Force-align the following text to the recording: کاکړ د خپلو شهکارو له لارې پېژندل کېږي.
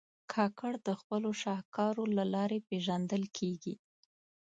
کاکړ 0.33 0.73
د 0.87 0.89
خپلو 0.99 1.29
شهکارو 1.43 2.03
له 2.17 2.23
لارې 2.33 2.59
پېژندل 2.69 3.23
کېږي. 3.37 3.75